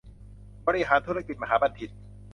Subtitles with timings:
[0.65, 1.89] บริหารธุรกิจมหาบัณฑิต